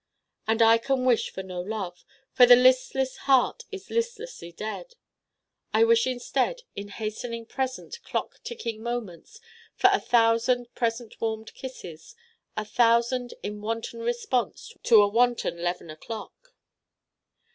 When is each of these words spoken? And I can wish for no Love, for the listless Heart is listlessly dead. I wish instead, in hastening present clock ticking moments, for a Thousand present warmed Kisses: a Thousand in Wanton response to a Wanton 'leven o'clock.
And 0.47 0.63
I 0.63 0.79
can 0.79 1.05
wish 1.05 1.29
for 1.29 1.43
no 1.43 1.61
Love, 1.61 2.03
for 2.31 2.47
the 2.47 2.55
listless 2.55 3.17
Heart 3.29 3.65
is 3.71 3.91
listlessly 3.91 4.51
dead. 4.51 4.95
I 5.75 5.83
wish 5.83 6.07
instead, 6.07 6.63
in 6.75 6.87
hastening 6.87 7.45
present 7.45 8.01
clock 8.03 8.39
ticking 8.43 8.81
moments, 8.81 9.39
for 9.75 9.91
a 9.93 9.99
Thousand 9.99 10.73
present 10.73 11.21
warmed 11.21 11.53
Kisses: 11.53 12.15
a 12.57 12.65
Thousand 12.65 13.35
in 13.43 13.61
Wanton 13.61 13.99
response 13.99 14.73
to 14.81 15.03
a 15.03 15.07
Wanton 15.07 15.61
'leven 15.61 15.91
o'clock. 15.91 16.55